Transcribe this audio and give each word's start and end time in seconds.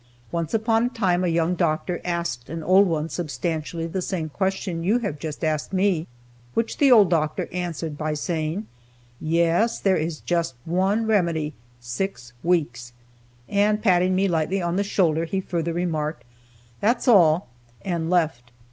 Once 0.31 0.51
upon 0.51 0.85
a 0.85 0.89
time 0.89 1.23
a 1.23 1.27
young 1.27 1.53
doctor 1.53 2.01
asked 2.03 2.49
an 2.49 2.63
old 2.63 2.87
one 2.87 3.07
substantially 3.07 3.85
the 3.85 4.01
same 4.01 4.29
question 4.29 4.83
you 4.83 4.97
have 4.97 5.19
just 5.19 5.43
asked 5.43 5.71
me, 5.73 6.07
which 6.55 6.79
the 6.79 6.91
old 6.91 7.07
doctor 7.07 7.47
answered 7.51 7.99
by 7.99 8.15
saying: 8.15 8.65
'Yes, 9.19 9.79
there 9.79 9.95
is 9.97 10.19
just 10.21 10.55
one 10.65 11.05
remedy: 11.05 11.53
six 11.79 12.33
weeks'." 12.41 12.93
And, 13.47 13.83
patting 13.83 14.15
me 14.15 14.27
lightly 14.27 14.59
on 14.59 14.75
the 14.75 14.83
shoulder, 14.83 15.25
he 15.25 15.39
further 15.39 15.71
remarked, 15.71 16.23
"That's 16.81 17.07
all;" 17.07 17.47
and 17.85 18.09
left. 18.09 18.51